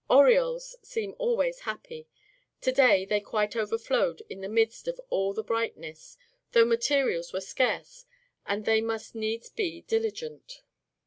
Orioles 0.09 0.75
seem 0.81 1.13
always 1.19 1.59
happy; 1.59 2.07
to 2.61 2.71
day 2.71 3.05
they 3.05 3.19
quite 3.19 3.55
overflowed 3.55 4.23
in 4.31 4.41
the 4.41 4.49
midst 4.49 4.87
of 4.87 4.99
all 5.11 5.31
the 5.31 5.43
brightness, 5.43 6.17
though 6.53 6.65
materials 6.65 7.31
were 7.31 7.39
scarce 7.41 8.07
and 8.43 8.65
they 8.65 8.81
must 8.81 9.13
needs 9.13 9.51
be 9.51 9.81
diligent. 9.81 10.63